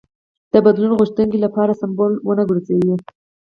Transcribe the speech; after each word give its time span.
د 0.53 0.55
بدلون 0.65 0.91
غوښتونکو 0.99 1.37
لپاره 1.45 1.77
سمبول 1.81 2.13
ونه 2.27 2.43
ګرځي. 2.49 2.75